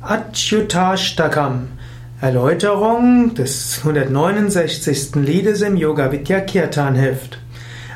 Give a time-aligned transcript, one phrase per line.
[0.00, 1.66] Achyutashtakam.
[2.20, 5.16] Erläuterung des 169.
[5.16, 7.38] Liedes im Yoga Vidya Kirtan Heft.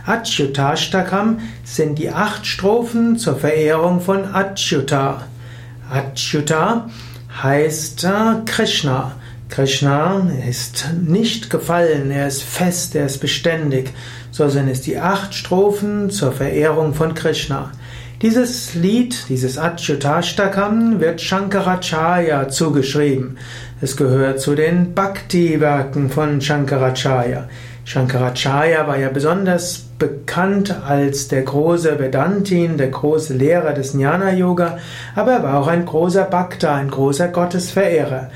[0.04, 5.22] Achyutashtakam sind die acht Strophen zur Verehrung von Achyuta.
[5.92, 6.90] Achyuta
[7.40, 9.12] heißt äh, Krishna.
[9.52, 13.92] Krishna ist nicht gefallen, er ist fest, er ist beständig.
[14.30, 17.70] So sind es die acht Strophen zur Verehrung von Krishna.
[18.22, 23.36] Dieses Lied, dieses Achyutashtakam, wird Shankaracharya zugeschrieben.
[23.82, 27.46] Es gehört zu den Bhakti-Werken von Shankaracharya.
[27.84, 34.78] Shankaracharya war ja besonders bekannt als der große Vedantin, der große Lehrer des Jnana-Yoga,
[35.14, 38.30] aber er war auch ein großer Bhakta, ein großer Gottesverehrer.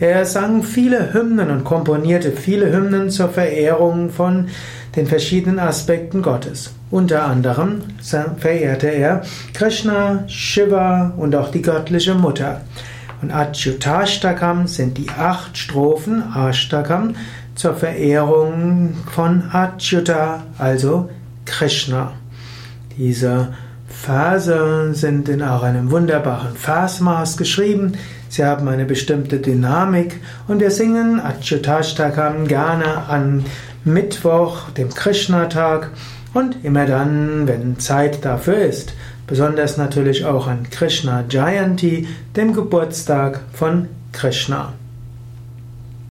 [0.00, 4.48] Er sang viele Hymnen und komponierte viele Hymnen zur Verehrung von
[4.96, 6.72] den verschiedenen Aspekten Gottes.
[6.90, 7.82] Unter anderem
[8.38, 12.62] verehrte er Krishna, Shiva und auch die göttliche Mutter.
[13.20, 17.14] Und Achyutashtakam sind die acht Strophen Ashtakam
[17.54, 21.10] zur Verehrung von Achyuta, also
[21.44, 22.12] Krishna.
[22.96, 23.48] Diese
[23.86, 27.92] Verse sind in auch einem wunderbaren Versmaß geschrieben.
[28.30, 33.44] Sie haben eine bestimmte Dynamik und wir singen Achyutashtakam gerne an
[33.84, 35.90] Mittwoch, dem Krishna-Tag
[36.32, 38.94] und immer dann, wenn Zeit dafür ist.
[39.26, 42.06] Besonders natürlich auch an Krishna Jayanti,
[42.36, 44.74] dem Geburtstag von Krishna.